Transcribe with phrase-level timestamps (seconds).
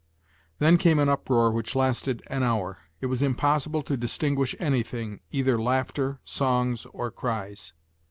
[0.57, 2.79] Then came an uproar which lasted an hour.
[3.01, 7.73] It was impossible to distinguish anything, either laughter, songs or cries.